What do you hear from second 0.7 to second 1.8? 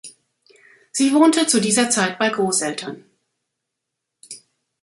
Sie wohnte zu